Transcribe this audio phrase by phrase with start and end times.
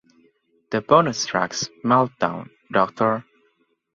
[0.71, 3.23] The bonus tracks "Meltdown", "Doctor?